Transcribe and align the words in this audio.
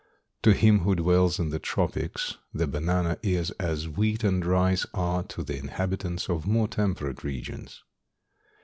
To 0.41 0.53
him 0.53 0.79
who 0.79 0.95
dwells 0.95 1.37
in 1.37 1.51
the 1.51 1.59
tropics 1.59 2.37
the 2.51 2.65
banana 2.65 3.19
is 3.21 3.51
as 3.59 3.87
wheat 3.87 4.23
and 4.23 4.43
rice 4.43 4.83
are 4.95 5.21
to 5.25 5.43
the 5.43 5.59
inhabitants 5.59 6.27
of 6.27 6.47
more 6.47 6.67
temperate 6.67 7.23
regions. 7.23 7.83